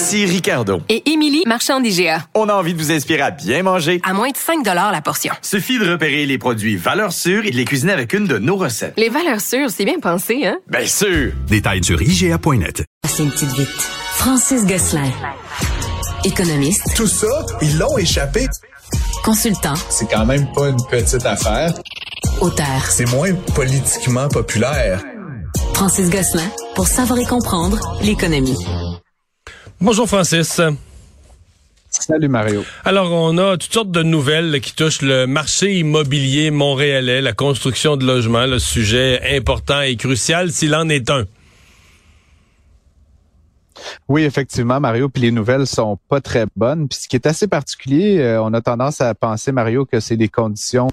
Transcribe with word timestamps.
Ici 0.00 0.26
Ricardo. 0.26 0.80
Et 0.88 1.10
Émilie, 1.10 1.42
marchand 1.44 1.80
d'IGA. 1.80 2.24
On 2.36 2.48
a 2.48 2.54
envie 2.54 2.72
de 2.72 2.78
vous 2.78 2.92
inspirer 2.92 3.20
à 3.20 3.32
bien 3.32 3.64
manger. 3.64 4.00
À 4.04 4.12
moins 4.12 4.30
de 4.30 4.36
5 4.36 4.64
la 4.64 5.00
portion. 5.00 5.34
Suffit 5.42 5.80
de 5.80 5.90
repérer 5.90 6.24
les 6.24 6.38
produits 6.38 6.76
valeurs 6.76 7.12
sûres 7.12 7.44
et 7.44 7.50
de 7.50 7.56
les 7.56 7.64
cuisiner 7.64 7.94
avec 7.94 8.12
une 8.12 8.28
de 8.28 8.38
nos 8.38 8.54
recettes. 8.54 8.94
Les 8.96 9.08
valeurs 9.08 9.40
sûres, 9.40 9.70
c'est 9.70 9.84
bien 9.84 9.98
pensé, 9.98 10.46
hein? 10.46 10.58
Bien 10.68 10.86
sûr! 10.86 11.32
Détails 11.48 11.82
sur 11.82 12.00
IGA.net. 12.00 12.84
C'est 13.08 13.24
une 13.24 13.30
petite 13.32 13.50
vite. 13.54 13.90
Francis 14.12 14.64
Gosselin. 14.66 15.10
Économiste. 16.24 16.94
Tout 16.94 17.08
ça, 17.08 17.44
ils 17.60 17.76
l'ont 17.76 17.98
échappé. 17.98 18.46
Consultant. 19.24 19.74
C'est 19.90 20.08
quand 20.08 20.26
même 20.26 20.46
pas 20.52 20.68
une 20.68 20.86
petite 20.88 21.26
affaire. 21.26 21.74
Auteur. 22.40 22.86
C'est 22.88 23.10
moins 23.10 23.34
politiquement 23.56 24.28
populaire. 24.28 25.02
Francis 25.74 26.08
Gosselin. 26.08 26.48
Pour 26.76 26.86
savoir 26.86 27.18
et 27.18 27.26
comprendre 27.26 27.80
l'économie. 28.00 28.64
Bonjour 29.80 30.08
Francis. 30.08 30.60
Salut 31.88 32.28
Mario. 32.28 32.64
Alors, 32.84 33.12
on 33.12 33.38
a 33.38 33.56
toutes 33.56 33.72
sortes 33.72 33.92
de 33.92 34.02
nouvelles 34.02 34.60
qui 34.60 34.74
touchent 34.74 35.02
le 35.02 35.26
marché 35.26 35.78
immobilier 35.78 36.50
montréalais, 36.50 37.20
la 37.20 37.32
construction 37.32 37.96
de 37.96 38.04
logements, 38.04 38.46
le 38.46 38.58
sujet 38.58 39.36
important 39.36 39.80
et 39.80 39.94
crucial 39.94 40.50
s'il 40.50 40.74
en 40.74 40.88
est 40.88 41.10
un. 41.10 41.26
Oui, 44.08 44.24
effectivement, 44.24 44.80
Mario, 44.80 45.08
puis 45.08 45.22
les 45.22 45.30
nouvelles 45.30 45.66
sont 45.66 45.98
pas 46.08 46.20
très 46.20 46.46
bonnes. 46.56 46.88
Puis 46.88 47.00
ce 47.02 47.08
qui 47.08 47.16
est 47.16 47.26
assez 47.26 47.46
particulier, 47.46 48.18
euh, 48.18 48.42
on 48.42 48.52
a 48.54 48.60
tendance 48.60 49.00
à 49.00 49.14
penser, 49.14 49.52
Mario, 49.52 49.84
que 49.84 50.00
c'est 50.00 50.16
les 50.16 50.28
conditions 50.28 50.88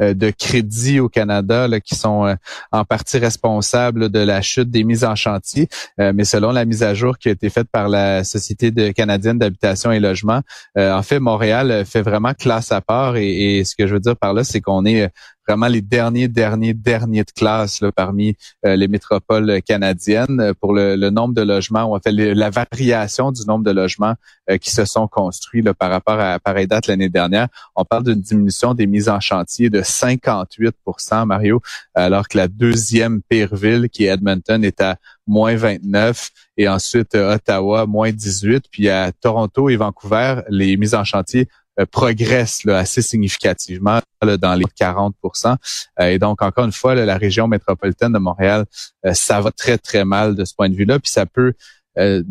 euh, 0.00 0.14
de 0.14 0.30
crédit 0.30 1.00
au 1.00 1.08
Canada 1.08 1.68
là, 1.68 1.80
qui 1.80 1.94
sont 1.94 2.26
euh, 2.26 2.34
en 2.72 2.84
partie 2.84 3.18
responsables 3.18 4.08
de 4.08 4.18
la 4.18 4.42
chute 4.42 4.70
des 4.70 4.84
mises 4.84 5.04
en 5.04 5.14
chantier. 5.14 5.68
mais 5.98 6.24
selon 6.24 6.50
la 6.50 6.64
mise 6.64 6.82
à 6.82 6.94
jour 6.94 7.18
qui 7.18 7.28
a 7.28 7.32
été 7.32 7.50
faite 7.50 7.68
par 7.70 7.88
la 7.88 8.24
Société 8.24 8.70
de 8.70 8.90
canadienne 8.90 9.38
d'habitation 9.38 9.92
et 9.92 10.00
logement, 10.00 10.40
en 10.76 11.02
fait, 11.02 11.18
Montréal 11.18 11.84
fait 11.86 12.02
vraiment 12.02 12.34
classe 12.34 12.72
à 12.72 12.80
part. 12.80 13.16
Et, 13.16 13.58
et 13.58 13.64
ce 13.64 13.74
que 13.76 13.86
je 13.86 13.94
veux 13.94 14.00
dire 14.00 14.16
par 14.16 14.34
là, 14.34 14.44
c'est 14.44 14.60
qu'on 14.60 14.84
est 14.84 15.10
vraiment 15.46 15.66
les 15.66 15.82
derniers, 15.82 16.28
derniers, 16.28 16.74
derniers 16.74 17.24
de 17.24 17.30
classe 17.30 17.80
là, 17.80 17.92
parmi 17.92 18.36
euh, 18.66 18.76
les 18.76 18.88
métropoles 18.88 19.62
canadiennes 19.62 20.40
euh, 20.40 20.54
pour 20.54 20.72
le, 20.72 20.96
nombre 21.10 21.34
de 21.34 21.42
logements, 21.42 21.84
ou 21.84 21.96
en 21.96 22.00
fait 22.00 22.12
la 22.12 22.50
variation 22.50 23.32
du 23.32 23.44
nombre 23.46 23.64
de 23.64 23.70
logements 23.70 24.14
euh, 24.50 24.58
qui 24.58 24.70
se 24.70 24.84
sont 24.84 25.06
construits 25.08 25.62
là, 25.62 25.74
par 25.74 25.90
rapport 25.90 26.18
à 26.18 26.38
pareille 26.38 26.66
date 26.66 26.86
l'année 26.86 27.08
dernière. 27.08 27.48
On 27.76 27.84
parle 27.84 28.04
d'une 28.04 28.20
diminution 28.20 28.74
des 28.74 28.86
mises 28.86 29.08
en 29.08 29.20
chantier 29.20 29.70
de 29.70 29.80
58% 29.80 31.26
Mario, 31.26 31.60
alors 31.94 32.28
que 32.28 32.38
la 32.38 32.48
deuxième 32.48 33.20
pire 33.22 33.54
ville, 33.54 33.88
qui 33.90 34.04
est 34.04 34.08
Edmonton, 34.08 34.64
est 34.64 34.80
à 34.80 34.96
moins 35.26 35.56
29 35.56 36.30
et 36.56 36.68
ensuite 36.68 37.14
Ottawa, 37.14 37.86
moins 37.86 38.12
18. 38.12 38.64
Puis 38.70 38.88
à 38.88 39.10
Toronto 39.12 39.68
et 39.68 39.76
Vancouver, 39.76 40.42
les 40.48 40.76
mises 40.76 40.94
en 40.94 41.04
chantier 41.04 41.42
euh, 41.42 41.63
progresse 41.90 42.64
là, 42.64 42.78
assez 42.78 43.02
significativement 43.02 44.00
là, 44.22 44.36
dans 44.36 44.54
les 44.54 44.64
40% 44.64 45.56
euh, 46.00 46.04
Et 46.06 46.18
donc, 46.18 46.42
encore 46.42 46.64
une 46.64 46.72
fois, 46.72 46.94
la 46.94 47.16
région 47.16 47.48
métropolitaine 47.48 48.12
de 48.12 48.18
Montréal, 48.18 48.64
euh, 49.04 49.14
ça 49.14 49.40
va 49.40 49.50
très, 49.50 49.78
très 49.78 50.04
mal 50.04 50.34
de 50.34 50.44
ce 50.44 50.54
point 50.54 50.68
de 50.68 50.74
vue-là. 50.74 50.98
Puis 50.98 51.10
ça 51.10 51.26
peut 51.26 51.52
nous 51.96 52.24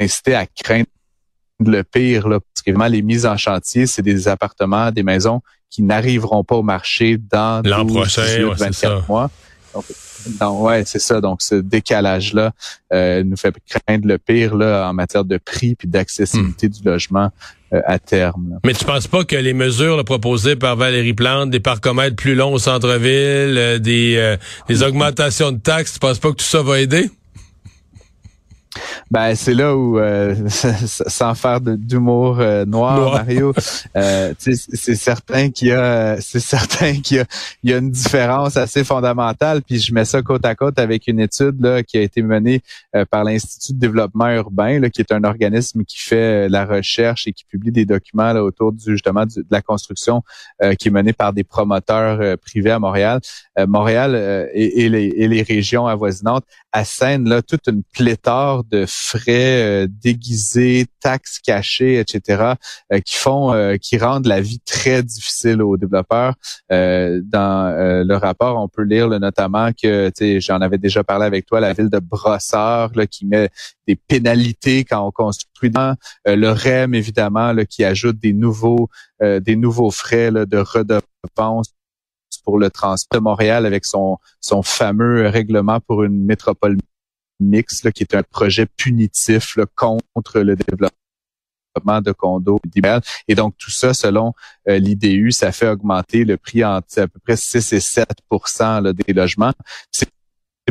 inciter 0.00 0.34
à 0.34 0.44
craindre 0.44 0.88
le 1.60 1.82
pire, 1.82 2.28
là, 2.28 2.40
parce 2.40 2.62
qu'évidemment, 2.62 2.88
les 2.88 3.02
mises 3.02 3.26
en 3.26 3.36
chantier, 3.36 3.86
c'est 3.86 4.02
des 4.02 4.28
appartements, 4.28 4.90
des 4.90 5.02
maisons 5.02 5.40
qui 5.70 5.82
n'arriveront 5.82 6.44
pas 6.44 6.56
au 6.56 6.62
marché 6.62 7.16
dans 7.16 7.62
l'an 7.64 7.86
prochain, 7.86 8.52
24 8.56 9.08
mois. 9.08 9.30
Donc, 10.40 10.62
ouais, 10.62 10.84
c'est 10.86 11.00
ça. 11.00 11.20
Donc, 11.20 11.42
ce 11.42 11.56
décalage-là 11.56 12.52
nous 12.92 13.36
fait 13.36 13.54
craindre 13.68 14.06
le 14.06 14.18
pire 14.18 14.54
là, 14.56 14.88
en 14.88 14.94
matière 14.94 15.24
de 15.24 15.36
prix 15.38 15.74
puis 15.74 15.88
d'accessibilité 15.88 16.68
hmm. 16.68 16.70
du 16.70 16.82
logement 16.84 17.30
euh, 17.74 17.80
à 17.86 17.98
terme. 17.98 18.58
Mais 18.64 18.72
tu 18.72 18.84
penses 18.84 19.06
pas 19.06 19.24
que 19.24 19.36
les 19.36 19.52
mesures 19.52 20.04
proposées 20.04 20.54
par 20.54 20.76
Valérie 20.76 21.14
Plante, 21.14 21.50
des 21.50 21.60
parcomètres 21.60 22.14
plus 22.14 22.34
longs 22.34 22.52
au 22.52 22.58
centre-ville, 22.58 23.56
euh, 23.56 23.78
des, 23.78 24.16
euh, 24.16 24.36
des 24.68 24.82
augmentations 24.82 25.50
de 25.50 25.58
taxes, 25.58 25.94
tu 25.94 25.98
penses 25.98 26.18
pas 26.18 26.30
que 26.30 26.36
tout 26.36 26.44
ça 26.44 26.62
va 26.62 26.80
aider? 26.80 27.10
Ben 29.10 29.34
c'est 29.34 29.54
là 29.54 29.76
où, 29.76 29.98
euh, 29.98 30.34
sans 30.48 31.34
faire 31.34 31.60
d'humour 31.60 32.40
euh, 32.40 32.64
noir, 32.64 33.12
Mario, 33.12 33.52
euh, 33.96 34.34
c'est 34.38 34.94
certain 34.94 35.50
qu'il 35.50 35.68
y 35.68 35.72
a, 35.72 36.20
c'est 36.20 36.40
certain 36.40 36.94
qu'il 37.02 37.18
y 37.18 37.20
a, 37.20 37.24
il 37.62 37.70
y 37.70 37.74
a 37.74 37.78
une 37.78 37.90
différence 37.90 38.56
assez 38.56 38.82
fondamentale. 38.82 39.62
Puis 39.62 39.78
je 39.78 39.92
mets 39.94 40.04
ça 40.04 40.22
côte 40.22 40.44
à 40.44 40.54
côte 40.54 40.78
avec 40.78 41.06
une 41.06 41.20
étude 41.20 41.60
là 41.60 41.82
qui 41.82 41.98
a 41.98 42.00
été 42.00 42.22
menée 42.22 42.62
par 43.10 43.24
l'Institut 43.24 43.74
de 43.74 43.78
développement 43.78 44.28
urbain, 44.30 44.80
là, 44.80 44.90
qui 44.90 45.00
est 45.00 45.12
un 45.12 45.24
organisme 45.24 45.84
qui 45.84 45.98
fait 45.98 46.48
la 46.48 46.64
recherche 46.64 47.26
et 47.26 47.32
qui 47.32 47.44
publie 47.44 47.72
des 47.72 47.84
documents 47.84 48.32
là, 48.32 48.42
autour 48.42 48.72
du 48.72 48.92
justement 48.92 49.26
de 49.26 49.44
la 49.50 49.62
construction, 49.62 50.22
qui 50.78 50.88
est 50.88 50.90
menée 50.90 51.12
par 51.12 51.32
des 51.32 51.44
promoteurs 51.44 52.38
privés 52.38 52.70
à 52.70 52.78
Montréal. 52.78 53.20
Montréal 53.66 54.48
et, 54.52 54.88
les, 54.88 55.12
et 55.16 55.28
les 55.28 55.42
régions 55.42 55.86
avoisinantes 55.86 56.44
assènent 56.72 57.28
là 57.28 57.42
toute 57.42 57.68
une 57.68 57.82
pléthore 57.82 58.63
de 58.70 58.84
frais 58.86 59.84
euh, 59.84 59.86
déguisés, 59.88 60.86
taxes 61.00 61.38
cachées, 61.38 61.98
etc., 61.98 62.54
euh, 62.92 63.00
qui 63.00 63.16
font, 63.16 63.52
euh, 63.52 63.76
qui 63.76 63.98
rendent 63.98 64.26
la 64.26 64.40
vie 64.40 64.60
très 64.60 65.02
difficile 65.02 65.62
aux 65.62 65.76
développeurs. 65.76 66.34
dans 66.70 68.04
le 68.06 68.14
rapport, 68.14 68.58
on 68.58 68.68
peut 68.68 68.82
lire 68.82 69.08
notamment 69.08 69.70
que, 69.72 70.10
j'en 70.38 70.60
avais 70.60 70.78
déjà 70.78 71.04
parlé 71.04 71.26
avec 71.26 71.46
toi, 71.46 71.60
la 71.60 71.72
ville 71.72 71.90
de 71.90 71.98
Brossard 71.98 72.90
là, 72.94 73.06
qui 73.06 73.26
met 73.26 73.48
des 73.86 73.96
pénalités 73.96 74.84
quand 74.84 75.06
on 75.06 75.10
construit 75.10 75.70
dans 75.70 75.94
le 76.26 76.48
REM 76.50 76.94
évidemment 76.94 77.52
là, 77.52 77.64
qui 77.64 77.84
ajoute 77.84 78.18
des 78.18 78.32
nouveaux 78.32 78.88
des 79.20 79.56
nouveaux 79.56 79.90
frais 79.90 80.30
là, 80.30 80.46
de 80.46 80.58
redevance 80.58 81.74
pour 82.44 82.58
le 82.58 82.70
transport 82.70 83.20
de 83.20 83.24
Montréal 83.24 83.66
avec 83.66 83.84
son 83.84 84.18
son 84.40 84.62
fameux 84.62 85.28
règlement 85.28 85.80
pour 85.80 86.02
une 86.04 86.24
métropole 86.24 86.76
Mix, 87.44 87.82
qui 87.94 88.02
est 88.02 88.14
un 88.14 88.22
projet 88.22 88.66
punitif 88.66 89.56
contre 89.76 90.40
le 90.40 90.56
développement 90.56 90.90
de 92.00 92.12
condos 92.12 92.60
Et 93.28 93.34
donc, 93.34 93.56
tout 93.58 93.70
ça, 93.70 93.94
selon 93.94 94.32
euh, 94.68 94.78
l'IDU, 94.78 95.32
ça 95.32 95.52
fait 95.52 95.68
augmenter 95.68 96.24
le 96.24 96.36
prix 96.36 96.64
entre 96.64 97.00
à 97.00 97.08
peu 97.08 97.18
près 97.20 97.36
6 97.36 97.72
et 97.72 97.78
7% 97.78 98.92
des 98.92 99.12
logements. 99.12 99.52
C'est 99.90 100.08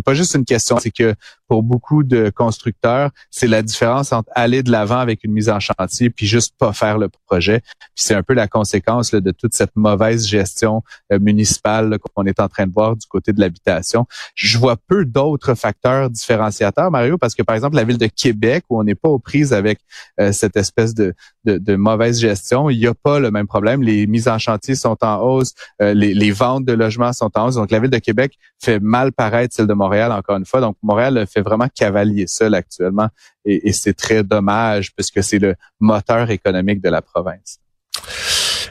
pas 0.03 0.13
juste 0.13 0.33
une 0.33 0.45
question, 0.45 0.79
c'est 0.79 0.91
que 0.91 1.13
pour 1.53 1.61
beaucoup 1.61 2.01
de 2.01 2.31
constructeurs, 2.31 3.11
c'est 3.29 3.45
la 3.45 3.61
différence 3.61 4.11
entre 4.11 4.27
aller 4.33 4.63
de 4.63 4.71
l'avant 4.71 4.97
avec 4.97 5.23
une 5.23 5.33
mise 5.33 5.51
en 5.51 5.59
chantier 5.59 6.09
puis 6.09 6.25
juste 6.25 6.55
pas 6.57 6.73
faire 6.73 6.97
le 6.97 7.09
projet. 7.27 7.59
Puis 7.59 8.05
c'est 8.05 8.15
un 8.15 8.23
peu 8.23 8.33
la 8.33 8.47
conséquence 8.47 9.11
de 9.11 9.29
toute 9.29 9.53
cette 9.53 9.75
mauvaise 9.75 10.25
gestion 10.25 10.81
euh, 11.11 11.19
municipale 11.19 11.99
qu'on 11.99 12.25
est 12.25 12.39
en 12.39 12.47
train 12.47 12.65
de 12.65 12.73
voir 12.73 12.95
du 12.95 13.05
côté 13.05 13.33
de 13.33 13.39
l'habitation. 13.39 14.07
Je 14.33 14.57
vois 14.57 14.77
peu 14.87 15.05
d'autres 15.05 15.53
facteurs 15.53 16.09
différenciateurs, 16.09 16.89
Mario, 16.89 17.19
parce 17.19 17.35
que 17.35 17.43
par 17.43 17.53
exemple 17.53 17.75
la 17.75 17.83
ville 17.83 17.99
de 17.99 18.07
Québec 18.07 18.63
où 18.71 18.79
on 18.79 18.83
n'est 18.83 18.95
pas 18.95 19.09
aux 19.09 19.19
prises 19.19 19.53
avec 19.53 19.77
euh, 20.19 20.31
cette 20.31 20.57
espèce 20.57 20.95
de, 20.95 21.13
de, 21.45 21.75
mauvaise 21.75 22.19
gestion, 22.19 22.71
il 22.71 22.79
n'y 22.79 22.87
a 22.87 22.95
pas 22.95 23.19
le 23.19 23.29
même 23.29 23.45
problème. 23.45 23.83
Les 23.83 24.07
mises 24.07 24.27
en 24.27 24.39
chantier 24.39 24.73
sont 24.73 24.97
en 25.03 25.17
hausse, 25.17 25.53
euh, 25.83 25.93
les, 25.93 26.15
les 26.15 26.31
ventes 26.31 26.65
de 26.65 26.73
logements 26.73 27.13
sont 27.13 27.29
en 27.37 27.45
hausse. 27.45 27.55
Donc 27.55 27.69
la 27.69 27.79
ville 27.79 27.91
de 27.91 27.99
Québec 27.99 28.39
fait 28.59 28.79
mal 28.79 29.11
paraître 29.11 29.53
celle 29.53 29.67
de 29.67 29.73
Montréal 29.75 30.11
encore 30.11 30.37
une 30.37 30.45
fois. 30.45 30.61
Donc 30.61 30.77
Montréal 30.81 31.27
fait 31.31 31.42
vraiment 31.43 31.67
cavalier 31.73 32.25
seul 32.27 32.55
actuellement 32.55 33.09
et, 33.45 33.73
c'est 33.73 33.93
très 33.93 34.23
dommage 34.23 34.93
puisque 34.95 35.23
c'est 35.23 35.39
le 35.39 35.55
moteur 35.79 36.29
économique 36.29 36.81
de 36.81 36.89
la 36.89 37.01
province. 37.01 37.59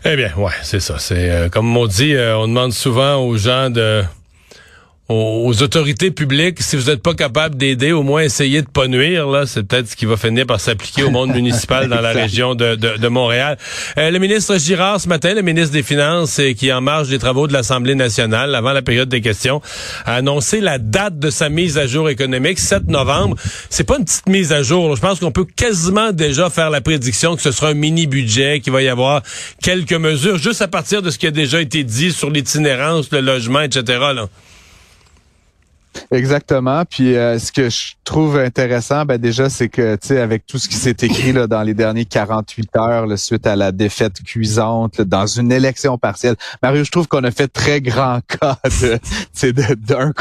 Eh 0.04 0.16
bien, 0.16 0.32
ouais, 0.36 0.52
c'est 0.62 0.80
ça. 0.80 0.98
C'est 0.98 1.30
euh, 1.30 1.48
comme 1.48 1.76
on 1.76 1.86
dit, 1.86 2.14
euh, 2.14 2.36
on 2.36 2.48
demande 2.48 2.72
souvent 2.72 3.16
aux 3.16 3.36
gens 3.36 3.70
de 3.70 4.02
aux 5.08 5.62
autorités 5.62 6.10
publiques, 6.10 6.62
si 6.62 6.76
vous 6.76 6.90
n'êtes 6.90 7.02
pas 7.02 7.14
capable 7.14 7.56
d'aider, 7.56 7.92
au 7.92 8.02
moins 8.02 8.22
essayez 8.22 8.62
de 8.62 8.68
pas 8.68 8.86
nuire. 8.86 9.26
Là, 9.26 9.46
c'est 9.46 9.62
peut-être 9.64 9.88
ce 9.88 9.96
qui 9.96 10.06
va 10.06 10.16
finir 10.16 10.46
par 10.46 10.60
s'appliquer 10.60 11.02
au 11.02 11.10
monde 11.10 11.30
municipal 11.34 11.88
dans 11.88 12.00
la 12.00 12.12
région 12.12 12.54
de, 12.54 12.76
de, 12.76 12.96
de 12.96 13.08
Montréal. 13.08 13.58
Euh, 13.98 14.10
le 14.10 14.18
ministre 14.18 14.56
Girard 14.58 15.00
ce 15.00 15.08
matin, 15.08 15.34
le 15.34 15.42
ministre 15.42 15.72
des 15.72 15.82
Finances, 15.82 16.40
qui 16.56 16.68
est 16.68 16.72
en 16.72 16.80
marge 16.80 17.08
des 17.08 17.18
travaux 17.18 17.46
de 17.46 17.52
l'Assemblée 17.52 17.94
nationale 17.94 18.54
avant 18.54 18.72
la 18.72 18.82
période 18.82 19.08
des 19.08 19.20
questions, 19.20 19.60
a 20.06 20.14
annoncé 20.14 20.60
la 20.60 20.78
date 20.78 21.18
de 21.18 21.30
sa 21.30 21.48
mise 21.48 21.78
à 21.78 21.86
jour 21.86 22.08
économique, 22.08 22.58
7 22.58 22.88
novembre. 22.88 23.36
C'est 23.70 23.84
pas 23.84 23.98
une 23.98 24.04
petite 24.04 24.28
mise 24.28 24.52
à 24.52 24.62
jour. 24.62 24.94
Je 24.96 25.00
pense 25.00 25.18
qu'on 25.18 25.32
peut 25.32 25.46
quasiment 25.56 26.12
déjà 26.12 26.48
faire 26.48 26.70
la 26.70 26.80
prédiction 26.80 27.36
que 27.36 27.42
ce 27.42 27.50
sera 27.50 27.68
un 27.68 27.74
mini 27.74 28.06
budget, 28.06 28.60
qu'il 28.60 28.72
va 28.72 28.82
y 28.82 28.88
avoir 28.88 29.22
quelques 29.62 29.92
mesures 29.92 30.38
juste 30.38 30.62
à 30.62 30.68
partir 30.68 31.02
de 31.02 31.10
ce 31.10 31.18
qui 31.18 31.26
a 31.26 31.30
déjà 31.32 31.60
été 31.60 31.82
dit 31.84 32.12
sur 32.12 32.30
l'itinérance, 32.30 33.10
le 33.10 33.20
logement, 33.20 33.60
etc. 33.60 33.82
Là. 34.14 34.28
Exactement. 36.10 36.84
Puis 36.84 37.16
euh, 37.16 37.38
ce 37.38 37.52
que 37.52 37.70
je 37.70 37.94
trouve 38.04 38.38
intéressant, 38.38 39.04
ben 39.04 39.18
déjà, 39.18 39.48
c'est 39.50 39.68
que 39.68 39.96
tu 39.96 40.08
sais, 40.08 40.20
avec 40.20 40.46
tout 40.46 40.58
ce 40.58 40.68
qui 40.68 40.76
s'est 40.76 40.96
écrit 41.02 41.32
là, 41.32 41.46
dans 41.46 41.62
les 41.62 41.74
derniers 41.74 42.04
48 42.04 42.76
heures 42.76 43.06
là, 43.06 43.16
suite 43.16 43.46
à 43.46 43.56
la 43.56 43.72
défaite 43.72 44.22
cuisante 44.22 45.00
dans 45.00 45.26
une 45.26 45.52
élection 45.52 45.98
partielle, 45.98 46.36
Mario, 46.62 46.84
je 46.84 46.90
trouve 46.90 47.08
qu'on 47.08 47.24
a 47.24 47.30
fait 47.30 47.48
très 47.48 47.80
grand 47.80 48.20
cas 48.26 48.58
de 48.64 49.74
d'un 49.74 50.12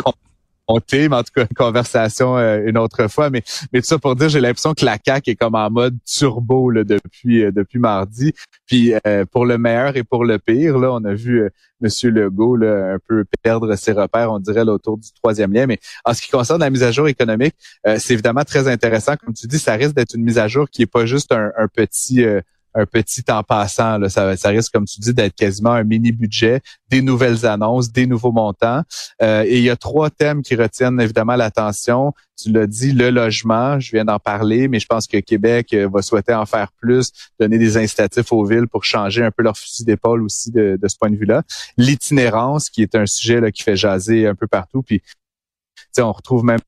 mais 0.91 1.13
en 1.13 1.23
tout 1.23 1.31
cas, 1.35 1.41
une 1.41 1.56
conversation 1.56 2.38
euh, 2.38 2.62
une 2.65 2.77
autre 2.77 3.07
fois. 3.07 3.29
Mais, 3.29 3.44
mais 3.71 3.81
tout 3.81 3.88
ça 3.88 4.00
pour 4.00 4.15
dire, 4.15 4.29
j'ai 4.29 4.39
l'impression 4.39 4.73
que 4.73 4.85
la 4.85 4.97
CAQ 5.03 5.31
est 5.31 5.35
comme 5.35 5.56
en 5.56 5.69
mode 5.69 5.97
turbo 6.06 6.69
là, 6.69 6.83
depuis 6.83 7.44
euh, 7.44 7.51
depuis 7.51 7.79
mardi. 7.79 8.33
Puis 8.68 8.94
euh, 9.06 9.25
pour 9.25 9.45
le 9.45 9.57
meilleur 9.57 9.97
et 9.97 10.03
pour 10.03 10.25
le 10.25 10.39
pire, 10.39 10.77
là, 10.77 10.91
on 10.94 11.03
a 11.03 11.13
vu 11.13 11.50
Monsieur 11.81 12.12
Legault 12.12 12.56
là, 12.56 12.94
un 12.94 13.00
peu 13.07 13.25
perdre 13.41 13.75
ses 13.75 13.91
repères, 13.91 14.31
on 14.31 14.39
dirait, 14.39 14.65
là, 14.65 14.73
autour 14.73 14.97
du 14.97 15.09
troisième 15.13 15.51
lien. 15.53 15.65
Mais 15.65 15.79
en 16.06 16.13
ce 16.13 16.21
qui 16.21 16.29
concerne 16.29 16.59
la 16.59 16.69
mise 16.69 16.83
à 16.83 16.91
jour 16.91 17.07
économique, 17.07 17.56
c'est 17.97 18.13
évidemment 18.13 18.44
très 18.44 18.68
intéressant. 18.68 19.15
Comme 19.15 19.33
tu 19.33 19.47
dis, 19.47 19.59
ça 19.59 19.73
risque 19.73 19.95
d'être 19.95 20.15
une 20.15 20.23
mise 20.23 20.38
à 20.38 20.47
jour 20.47 20.69
qui 20.69 20.83
est 20.83 20.91
pas 20.91 21.06
juste 21.06 21.31
un, 21.31 21.51
un 21.57 21.68
petit 21.68 22.23
un 22.73 22.85
petit 22.85 23.23
en 23.29 23.44
passant. 23.44 23.97
Là. 23.97 24.09
Ça, 24.09 24.50
risque, 24.50 24.71
comme 24.73 24.85
tu 24.85 25.00
dis, 25.00 25.13
d'être 25.13 25.35
quasiment 25.35 25.71
un 25.71 25.83
mini 25.83 26.12
budget, 26.12 26.62
des 26.89 27.01
nouvelles 27.01 27.45
annonces, 27.45 27.91
des 27.91 28.06
nouveaux 28.06 28.31
montants. 28.31 28.81
Euh, 29.21 29.44
et 29.45 29.57
il 29.57 29.63
y 29.63 29.69
a 29.69 29.75
trois 29.75 30.09
thèmes 30.09 30.41
qui 30.41 30.56
retiennent 30.56 31.00
évidemment 31.00 31.35
l'attention. 31.35 32.13
Tu 32.41 32.51
l'as 32.51 32.68
dit, 32.68 32.91
le 32.91 33.09
logement, 33.09 33.79
je 33.79 33.91
viens 33.91 34.06
d'en 34.06 34.19
parler, 34.19 34.68
mais 34.68 34.79
je 34.79 34.88
pense 34.88 35.07
que 35.07 35.18
Québec 35.18 35.73
euh, 35.73 35.88
va 35.91 36.01
souhaiter 36.01 36.33
en 36.33 36.45
faire 36.45 36.71
plus, 36.79 37.12
donner 37.39 37.57
des 37.57 37.77
incitatifs 37.77 38.31
aux 38.31 38.45
villes 38.45 38.68
pour 38.68 38.83
changer 38.83 39.23
un 39.23 39.31
peu 39.31 39.44
leur 39.44 39.57
fusil 39.57 39.83
d'épaule 39.83 40.23
aussi 40.23 40.51
de, 40.51 40.79
ce 40.88 40.97
point 40.97 41.09
de 41.09 41.18
vue-là. 41.18 41.44
L'itinérance, 41.77 42.69
qui 42.69 42.81
est 42.81 42.95
un 42.95 43.06
sujet 43.06 43.51
qui 43.51 43.63
fait 43.63 43.75
jaser 43.75 44.27
un 44.27 44.35
peu 44.35 44.47
partout. 44.47 44.81
Puis, 44.81 45.01
on 46.00 46.12
retrouve 46.12 46.45
même 46.45 46.59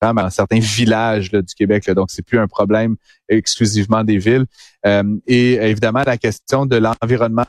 dans 0.00 0.30
certains 0.30 0.60
villages 0.60 1.30
du 1.30 1.54
Québec. 1.56 1.86
Là, 1.86 1.94
donc, 1.94 2.10
c'est 2.10 2.22
plus 2.22 2.38
un 2.38 2.46
problème 2.46 2.96
exclusivement 3.28 4.04
des 4.04 4.18
villes. 4.18 4.46
Euh, 4.86 5.16
et 5.26 5.54
évidemment, 5.54 6.02
la 6.06 6.18
question 6.18 6.66
de 6.66 6.76
l'environnement 6.76 7.44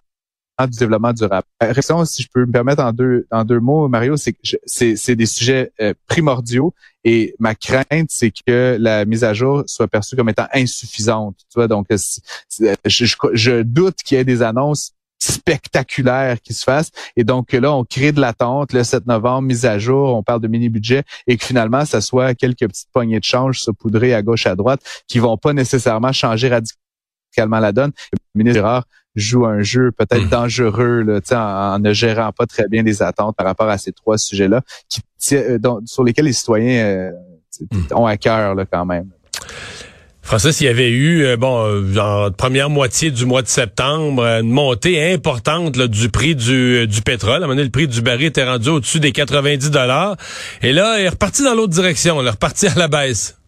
du 0.67 0.77
développement 0.77 1.13
durable. 1.13 1.47
Réaction, 1.61 2.03
si 2.05 2.23
je 2.23 2.27
peux 2.33 2.45
me 2.45 2.51
permettre 2.51 2.83
en 2.83 2.91
deux 2.91 3.25
en 3.31 3.43
deux 3.45 3.59
mots, 3.59 3.87
Mario, 3.87 4.17
c'est 4.17 4.33
que 4.33 4.39
c'est 4.65 5.15
des 5.15 5.25
sujets 5.25 5.71
euh, 5.79 5.93
primordiaux 6.07 6.73
et 7.03 7.35
ma 7.39 7.55
crainte, 7.55 8.09
c'est 8.09 8.31
que 8.31 8.77
la 8.79 9.05
mise 9.05 9.23
à 9.23 9.33
jour 9.33 9.63
soit 9.67 9.87
perçue 9.87 10.15
comme 10.15 10.29
étant 10.29 10.47
insuffisante. 10.53 11.37
Tu 11.49 11.55
vois, 11.55 11.67
donc 11.67 11.87
je, 11.89 12.73
je, 12.85 13.15
je 13.33 13.61
doute 13.61 13.95
qu'il 14.03 14.17
y 14.17 14.21
ait 14.21 14.25
des 14.25 14.41
annonces 14.41 14.91
spectaculaire 15.29 16.41
qui 16.41 16.53
se 16.53 16.63
fasse. 16.63 16.91
Et 17.15 17.23
donc 17.23 17.53
là, 17.53 17.73
on 17.73 17.83
crée 17.83 18.11
de 18.11 18.21
l'attente. 18.21 18.73
Le 18.73 18.83
7 18.83 19.05
novembre, 19.07 19.43
mise 19.43 19.65
à 19.65 19.79
jour, 19.79 20.15
on 20.15 20.23
parle 20.23 20.41
de 20.41 20.47
mini-budget 20.47 21.03
et 21.27 21.37
que 21.37 21.45
finalement, 21.45 21.85
ça 21.85 22.01
soit 22.01 22.33
quelques 22.35 22.67
petites 22.67 22.89
poignées 22.91 23.19
de 23.19 23.23
change 23.23 23.59
saupoudrées 23.59 24.13
à 24.13 24.21
gauche, 24.21 24.45
à 24.45 24.55
droite 24.55 24.81
qui 25.07 25.19
vont 25.19 25.37
pas 25.37 25.53
nécessairement 25.53 26.11
changer 26.11 26.49
radicalement 26.49 27.59
la 27.59 27.71
donne. 27.71 27.91
Le 28.11 28.19
ministre 28.35 28.59
Gérard 28.59 28.83
joue 29.15 29.45
un 29.45 29.61
jeu 29.61 29.91
peut-être 29.91 30.25
mmh. 30.25 30.29
dangereux 30.29 31.01
là, 31.01 31.19
en, 31.31 31.75
en, 31.75 31.79
ne 31.79 31.93
gérant 31.93 32.31
pas 32.31 32.45
très 32.45 32.67
bien 32.67 32.83
les 32.83 33.01
attentes 33.01 33.35
par 33.35 33.45
rapport 33.45 33.69
à 33.69 33.77
ces 33.77 33.91
trois 33.91 34.17
sujets-là 34.17 34.61
qui, 34.87 35.01
euh, 35.33 35.59
sur 35.85 36.03
lesquels 36.03 36.25
les 36.25 36.33
citoyens 36.33 36.83
euh, 36.83 37.11
mmh. 37.71 37.95
ont 37.95 38.05
à 38.05 38.17
cœur 38.17 38.55
là, 38.55 38.65
quand 38.65 38.85
même. 38.85 39.09
Francis, 40.29 40.61
il 40.61 40.65
y 40.65 40.67
avait 40.67 40.91
eu, 40.91 41.23
euh, 41.23 41.37
bon, 41.37 41.65
euh, 41.65 41.97
en 41.97 42.29
première 42.29 42.69
moitié 42.69 43.09
du 43.09 43.25
mois 43.25 43.41
de 43.41 43.47
septembre, 43.47 44.23
une 44.23 44.51
montée 44.51 45.11
importante 45.11 45.75
du 45.75 46.09
prix 46.09 46.35
du, 46.35 46.85
du 46.85 47.01
pétrole. 47.01 47.33
À 47.33 47.37
un 47.37 47.39
moment 47.39 47.53
donné, 47.53 47.63
le 47.63 47.71
prix 47.71 47.87
du 47.87 48.03
baril 48.03 48.27
était 48.27 48.43
rendu 48.43 48.69
au-dessus 48.69 48.99
des 48.99 49.11
90 49.11 49.71
dollars. 49.71 50.17
Et 50.61 50.71
là, 50.71 50.99
il 50.99 51.05
est 51.05 51.09
reparti 51.09 51.43
dans 51.43 51.55
l'autre 51.55 51.73
direction. 51.73 52.21
Il 52.21 52.27
est 52.27 52.29
reparti 52.29 52.67
à 52.67 52.75
la 52.75 52.87
baisse. 52.87 53.39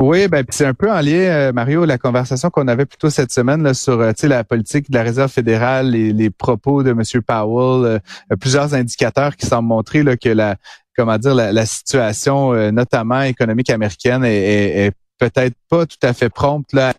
Oui, 0.00 0.26
ben 0.26 0.44
c'est 0.48 0.66
un 0.66 0.74
peu 0.74 0.90
en 0.90 1.00
lien, 1.00 1.12
euh, 1.12 1.52
Mario, 1.52 1.84
la 1.84 1.98
conversation 1.98 2.50
qu'on 2.50 2.66
avait 2.66 2.86
plutôt 2.86 3.08
cette 3.08 3.30
semaine 3.30 3.62
là, 3.62 3.74
sur 3.74 3.96
la 3.96 4.42
politique 4.42 4.90
de 4.90 4.98
la 4.98 5.04
Réserve 5.04 5.30
fédérale, 5.30 5.92
les, 5.92 6.12
les 6.12 6.30
propos 6.30 6.82
de 6.82 6.90
M. 6.90 7.02
Powell, 7.24 8.00
plusieurs 8.40 8.74
indicateurs 8.74 9.36
qui 9.36 9.46
semblent 9.46 9.68
montrer 9.68 10.02
là, 10.02 10.16
que 10.16 10.30
la 10.30 10.56
comment 10.96 11.16
dire 11.16 11.36
la, 11.36 11.64
situation, 11.64 12.72
notamment 12.72 13.22
économique 13.22 13.70
américaine, 13.70 14.24
est, 14.24 14.86
est 14.86 14.92
peut-être 15.18 15.56
pas 15.68 15.86
tout 15.86 15.98
à 16.02 16.12
fait 16.12 16.30
prompte 16.30 16.72
là, 16.72 16.94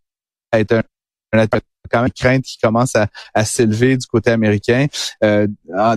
à 0.51 0.59
être 0.59 0.73
un, 0.73 0.83
un 1.33 1.47
quand 1.89 2.01
même 2.01 2.11
crainte 2.11 2.43
qui 2.43 2.57
commence 2.57 2.95
à, 2.95 3.07
à 3.33 3.45
s'élever 3.45 3.97
du 3.97 4.05
côté 4.07 4.31
américain. 4.31 4.87
Euh, 5.23 5.47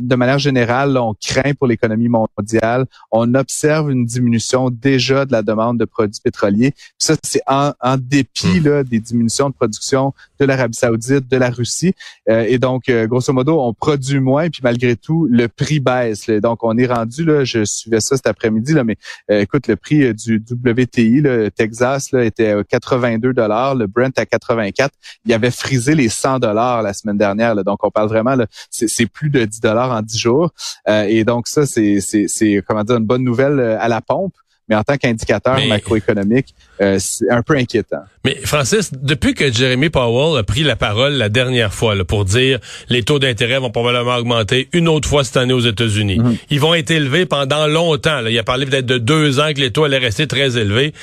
de 0.00 0.14
manière 0.14 0.38
générale, 0.38 0.96
on 0.96 1.14
craint 1.14 1.54
pour 1.54 1.66
l'économie 1.66 2.08
mondiale. 2.08 2.86
On 3.10 3.34
observe 3.34 3.90
une 3.90 4.04
diminution 4.04 4.70
déjà 4.70 5.24
de 5.24 5.32
la 5.32 5.42
demande 5.42 5.78
de 5.78 5.84
produits 5.84 6.20
pétroliers. 6.22 6.72
ça, 6.98 7.14
c'est 7.24 7.42
en, 7.46 7.72
en, 7.80 7.96
dépit 7.96 8.60
hmm. 8.60 8.64
là, 8.64 8.84
des 8.84 9.00
diminutions 9.00 9.50
de 9.50 9.54
production 9.54 10.12
de 10.40 10.44
l'Arabie 10.44 10.76
saoudite, 10.76 11.28
de 11.28 11.36
la 11.36 11.50
Russie. 11.50 11.94
Euh, 12.28 12.44
et 12.48 12.58
donc, 12.58 12.88
euh, 12.88 13.06
grosso 13.06 13.32
modo, 13.32 13.60
on 13.60 13.74
produit 13.74 14.20
moins, 14.20 14.48
puis 14.50 14.60
malgré 14.62 14.96
tout, 14.96 15.28
le 15.30 15.48
prix 15.48 15.80
baisse. 15.80 16.28
Donc, 16.28 16.64
on 16.64 16.76
est 16.78 16.86
rendu, 16.86 17.24
là, 17.24 17.44
je 17.44 17.64
suivais 17.64 18.00
ça 18.00 18.16
cet 18.16 18.26
après-midi, 18.26 18.72
là, 18.72 18.84
mais 18.84 18.96
euh, 19.30 19.40
écoute, 19.40 19.68
le 19.68 19.76
prix 19.76 20.12
du 20.14 20.42
WTI, 20.50 21.20
le 21.20 21.50
Texas, 21.50 22.12
là, 22.12 22.24
était 22.24 22.52
à 22.52 22.64
82 22.64 23.32
dollars, 23.32 23.74
le 23.74 23.86
Brent 23.86 24.12
à 24.16 24.26
84. 24.26 24.92
Il 25.24 25.30
y 25.30 25.34
avait 25.34 25.50
frisé 25.72 25.94
les 25.94 26.08
100 26.08 26.40
dollars 26.40 26.82
la 26.82 26.92
semaine 26.92 27.16
dernière. 27.16 27.54
Donc, 27.64 27.82
on 27.82 27.90
parle 27.90 28.08
vraiment, 28.08 28.36
c'est 28.70 29.06
plus 29.06 29.30
de 29.30 29.44
10 29.44 29.60
dollars 29.60 29.90
en 29.90 30.02
10 30.02 30.18
jours. 30.18 30.50
Euh, 30.88 31.04
et 31.08 31.24
donc, 31.24 31.48
ça, 31.48 31.64
c'est 31.66 32.64
comment 32.66 32.84
dire 32.84 32.96
une 32.96 33.06
bonne 33.06 33.24
nouvelle 33.24 33.58
euh, 33.58 33.80
à 33.80 33.88
la 33.88 34.00
pompe. 34.00 34.34
Mais 34.68 34.76
en 34.76 34.84
tant 34.84 34.96
qu'indicateur 34.96 35.58
macroéconomique, 35.66 36.54
euh, 36.80 36.96
c'est 37.00 37.28
un 37.28 37.42
peu 37.42 37.56
inquiétant. 37.56 38.04
Mais 38.24 38.36
Francis, 38.44 38.92
depuis 38.92 39.34
que 39.34 39.52
Jeremy 39.52 39.90
Powell 39.90 40.38
a 40.38 40.44
pris 40.44 40.62
la 40.62 40.76
parole 40.76 41.14
la 41.14 41.28
dernière 41.28 41.74
fois 41.74 41.96
là, 41.96 42.04
pour 42.04 42.24
dire 42.24 42.60
les 42.88 43.02
taux 43.02 43.18
d'intérêt 43.18 43.58
vont 43.58 43.70
probablement 43.70 44.14
augmenter 44.14 44.68
une 44.72 44.88
autre 44.88 45.08
fois 45.08 45.24
cette 45.24 45.36
année 45.36 45.52
aux 45.52 45.60
États-Unis, 45.60 46.20
mhm. 46.20 46.36
ils 46.48 46.60
vont 46.60 46.74
être 46.74 46.92
élevés 46.92 47.26
pendant 47.26 47.66
longtemps. 47.66 48.20
Là. 48.20 48.30
Il 48.30 48.38
a 48.38 48.44
parlé 48.44 48.64
peut-être 48.64 48.86
de 48.86 48.98
deux 48.98 49.40
ans 49.40 49.52
que 49.52 49.60
les 49.60 49.72
taux 49.72 49.82
allaient 49.82 49.98
rester 49.98 50.28
très 50.28 50.56
élevés. 50.56 50.94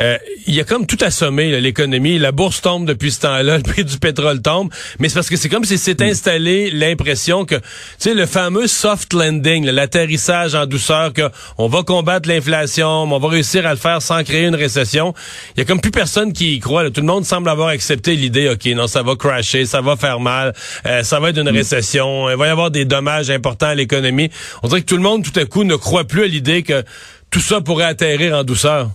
Euh, 0.00 0.18
il 0.46 0.54
y 0.54 0.60
a 0.60 0.64
comme 0.64 0.86
tout 0.86 0.98
assommé 1.00 1.60
l'économie. 1.60 2.18
La 2.18 2.32
bourse 2.32 2.60
tombe 2.60 2.86
depuis 2.86 3.10
ce 3.10 3.20
temps-là, 3.20 3.56
le 3.56 3.62
prix 3.62 3.84
du 3.84 3.98
pétrole 3.98 4.42
tombe, 4.42 4.70
mais 4.98 5.08
c'est 5.08 5.14
parce 5.14 5.28
que 5.28 5.36
c'est 5.36 5.48
comme 5.48 5.64
si 5.64 5.78
s'est 5.78 6.02
installé 6.02 6.70
l'impression 6.70 7.44
que, 7.44 7.56
tu 7.56 7.62
sais, 7.98 8.14
le 8.14 8.26
fameux 8.26 8.66
soft 8.66 9.12
landing, 9.12 9.66
l'atterrissage 9.66 10.54
en 10.54 10.66
douceur, 10.66 11.12
que 11.12 11.30
on 11.58 11.68
va 11.68 11.82
combattre 11.82 12.28
l'inflation, 12.28 13.02
on 13.04 13.18
va 13.18 13.28
réussir 13.28 13.66
à 13.66 13.70
le 13.70 13.78
faire 13.78 14.02
sans 14.02 14.22
créer 14.24 14.46
une 14.46 14.54
récession. 14.54 15.14
Il 15.56 15.60
y 15.60 15.62
a 15.62 15.64
comme 15.64 15.80
plus 15.80 15.90
personne 15.90 16.32
qui 16.32 16.56
y 16.56 16.60
croit. 16.60 16.90
Tout 16.90 17.00
le 17.00 17.06
monde 17.06 17.24
semble 17.24 17.48
avoir 17.48 17.68
accepté 17.68 18.16
l'idée, 18.16 18.48
ok, 18.48 18.66
non, 18.74 18.86
ça 18.86 19.02
va 19.02 19.16
crasher, 19.16 19.66
ça 19.66 19.80
va 19.80 19.96
faire 19.96 20.20
mal, 20.20 20.54
euh, 20.86 21.02
ça 21.02 21.20
va 21.20 21.30
être 21.30 21.38
une 21.38 21.50
mm. 21.50 21.56
récession, 21.56 22.30
il 22.30 22.36
va 22.36 22.46
y 22.46 22.50
avoir 22.50 22.70
des 22.70 22.84
dommages 22.84 23.30
importants 23.30 23.68
à 23.68 23.74
l'économie. 23.74 24.30
On 24.62 24.68
dirait 24.68 24.80
que 24.80 24.86
tout 24.86 24.96
le 24.96 25.02
monde, 25.02 25.24
tout 25.24 25.38
à 25.38 25.44
coup, 25.44 25.64
ne 25.64 25.76
croit 25.76 26.04
plus 26.04 26.24
à 26.24 26.26
l'idée 26.26 26.62
que 26.62 26.84
tout 27.30 27.40
ça 27.40 27.60
pourrait 27.60 27.84
atterrir 27.84 28.36
en 28.36 28.44
douceur. 28.44 28.90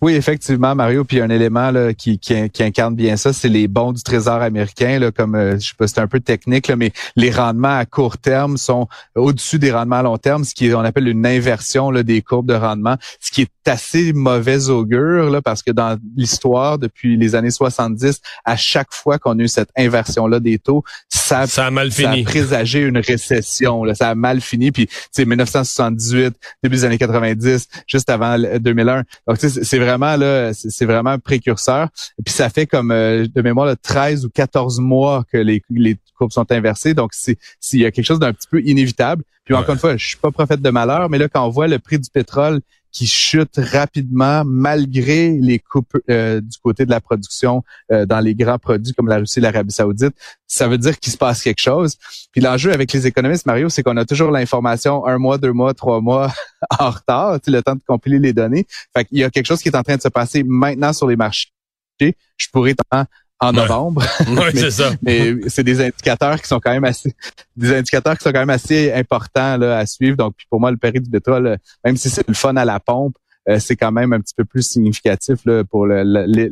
Oui, 0.00 0.14
effectivement, 0.14 0.74
Mario. 0.74 1.04
Puis 1.04 1.20
un 1.20 1.30
élément 1.30 1.70
là, 1.70 1.94
qui, 1.94 2.18
qui, 2.18 2.62
incarne 2.62 2.94
bien 2.94 3.16
ça, 3.16 3.32
c'est 3.32 3.48
les 3.48 3.68
bons 3.68 3.92
du 3.92 4.02
Trésor 4.02 4.42
américain. 4.42 4.98
Là, 4.98 5.10
comme 5.10 5.34
euh, 5.34 5.58
je 5.58 5.68
sais 5.68 5.74
pas, 5.76 5.86
c'est 5.86 6.00
un 6.00 6.06
peu 6.06 6.20
technique, 6.20 6.68
là, 6.68 6.76
mais 6.76 6.92
les 7.16 7.30
rendements 7.30 7.76
à 7.76 7.84
court 7.84 8.18
terme 8.18 8.56
sont 8.56 8.88
au-dessus 9.14 9.58
des 9.58 9.72
rendements 9.72 9.96
à 9.96 10.02
long 10.02 10.18
terme, 10.18 10.44
ce 10.44 10.54
qui 10.54 10.72
on 10.74 10.80
appelle 10.80 11.08
une 11.08 11.26
inversion 11.26 11.90
là, 11.90 12.02
des 12.02 12.22
courbes 12.22 12.48
de 12.48 12.54
rendement, 12.54 12.96
ce 13.20 13.30
qui 13.30 13.42
est 13.42 13.68
assez 13.68 14.12
mauvais 14.12 14.68
augure 14.68 15.30
là, 15.30 15.42
parce 15.42 15.62
que 15.62 15.70
dans 15.70 15.98
l'histoire, 16.16 16.78
depuis 16.78 17.16
les 17.16 17.34
années 17.34 17.50
70, 17.50 18.20
à 18.44 18.56
chaque 18.56 18.92
fois 18.92 19.18
qu'on 19.18 19.38
a 19.38 19.42
eu 19.42 19.48
cette 19.48 19.70
inversion-là 19.76 20.40
des 20.40 20.58
taux, 20.58 20.82
ça, 21.08 21.46
ça 21.46 21.66
a 21.66 21.70
mal 21.70 21.90
fini. 21.90 22.24
Ça 22.24 22.28
a 22.28 22.32
présagé 22.32 22.80
une 22.80 22.98
récession. 22.98 23.84
Là, 23.84 23.94
ça 23.94 24.10
a 24.10 24.14
mal 24.14 24.40
fini. 24.40 24.72
Puis, 24.72 24.86
tu 24.86 24.94
sais, 25.12 25.24
1978, 25.24 26.34
début 26.62 26.76
des 26.76 26.84
années 26.84 26.98
90, 26.98 27.68
juste 27.86 28.10
avant 28.10 28.38
2001. 28.38 29.04
Donc, 29.26 29.38
tu 29.38 29.48
sais, 29.48 29.64
c'est 29.68 29.78
vraiment 29.78 30.16
là, 30.16 30.52
c'est 30.54 30.84
vraiment 30.84 31.10
un 31.10 31.18
précurseur. 31.18 31.88
Et 32.18 32.22
puis 32.24 32.34
ça 32.34 32.48
fait 32.48 32.66
comme 32.66 32.90
euh, 32.90 33.26
de 33.32 33.42
mémoire 33.42 33.66
là, 33.66 33.76
13 33.76 34.24
ou 34.24 34.30
14 34.30 34.80
mois 34.80 35.24
que 35.30 35.38
les, 35.38 35.62
les 35.70 35.96
courbes 36.16 36.32
sont 36.32 36.50
inversées. 36.50 36.94
Donc 36.94 37.10
c'est 37.12 37.38
s'il 37.60 37.80
y 37.80 37.84
a 37.84 37.90
quelque 37.90 38.06
chose 38.06 38.18
d'un 38.18 38.32
petit 38.32 38.48
peu 38.50 38.60
inévitable. 38.62 39.22
Puis 39.44 39.54
encore 39.54 39.74
une 39.74 39.80
fois, 39.80 39.96
je 39.96 40.06
suis 40.06 40.16
pas 40.16 40.30
prophète 40.30 40.60
de 40.60 40.70
malheur, 40.70 41.08
mais 41.08 41.18
là 41.18 41.28
quand 41.28 41.46
on 41.46 41.50
voit 41.50 41.68
le 41.68 41.78
prix 41.78 41.98
du 41.98 42.10
pétrole 42.10 42.60
qui 42.92 43.06
chute 43.06 43.56
rapidement 43.56 44.44
malgré 44.44 45.30
les 45.30 45.58
coupes 45.58 45.96
euh, 46.10 46.40
du 46.40 46.58
côté 46.58 46.84
de 46.84 46.90
la 46.90 47.00
production 47.00 47.62
euh, 47.92 48.06
dans 48.06 48.20
les 48.20 48.34
grands 48.34 48.58
produits 48.58 48.94
comme 48.94 49.08
la 49.08 49.18
Russie 49.18 49.38
et 49.38 49.42
l'Arabie 49.42 49.72
Saoudite, 49.72 50.14
ça 50.46 50.68
veut 50.68 50.78
dire 50.78 50.98
qu'il 50.98 51.12
se 51.12 51.18
passe 51.18 51.42
quelque 51.42 51.60
chose. 51.60 51.96
Puis 52.32 52.40
l'enjeu 52.40 52.72
avec 52.72 52.92
les 52.92 53.06
économistes, 53.06 53.46
Mario, 53.46 53.68
c'est 53.68 53.82
qu'on 53.82 53.96
a 53.96 54.04
toujours 54.04 54.30
l'information 54.30 55.06
un 55.06 55.18
mois, 55.18 55.38
deux 55.38 55.52
mois, 55.52 55.74
trois 55.74 56.00
mois 56.00 56.32
en 56.78 56.90
retard, 56.90 57.38
le 57.46 57.60
temps 57.62 57.74
de 57.74 57.82
compiler 57.86 58.18
les 58.18 58.32
données. 58.32 58.66
Fait 58.96 59.04
qu'il 59.04 59.18
y 59.18 59.24
a 59.24 59.30
quelque 59.30 59.46
chose 59.46 59.60
qui 59.60 59.68
est 59.68 59.76
en 59.76 59.82
train 59.82 59.96
de 59.96 60.02
se 60.02 60.08
passer 60.08 60.42
maintenant 60.42 60.92
sur 60.92 61.06
les 61.06 61.16
marchés. 61.16 61.48
Je 62.00 62.48
pourrais 62.52 62.74
en 63.40 63.52
novembre. 63.52 64.02
Oui, 64.28 64.50
c'est 64.54 64.70
ça. 64.70 64.92
mais 65.02 65.34
c'est 65.48 65.64
des 65.64 65.80
indicateurs 65.80 66.40
qui 66.40 66.48
sont 66.48 66.60
quand 66.60 66.72
même 66.72 66.84
assez 66.84 67.14
des 67.56 67.72
indicateurs 67.74 68.16
qui 68.16 68.24
sont 68.24 68.32
quand 68.32 68.40
même 68.40 68.50
assez 68.50 68.92
importants 68.92 69.56
là, 69.56 69.78
à 69.78 69.86
suivre. 69.86 70.16
Donc 70.16 70.34
pour 70.50 70.60
moi 70.60 70.70
le 70.70 70.76
péril 70.76 71.02
du 71.02 71.10
pétrole, 71.10 71.58
même 71.84 71.96
si 71.96 72.10
c'est 72.10 72.26
le 72.26 72.34
fun 72.34 72.56
à 72.56 72.64
la 72.64 72.80
pompe, 72.80 73.16
euh, 73.48 73.58
c'est 73.58 73.76
quand 73.76 73.92
même 73.92 74.12
un 74.12 74.20
petit 74.20 74.34
peu 74.34 74.44
plus 74.44 74.62
significatif 74.62 75.38
là, 75.44 75.64
pour 75.64 75.86
le, 75.86 76.02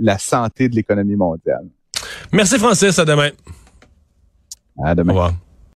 la 0.01 0.19
santé 0.19 0.69
de 0.69 0.75
l'économie 0.75 1.17
mondiale. 1.17 1.67
Merci 2.33 2.59
Francis, 2.59 2.99
à 2.99 3.05
demain. 3.05 3.31
À 4.83 4.95
demain. 4.95 5.13
Au 5.13 5.17
revoir. 5.17 5.46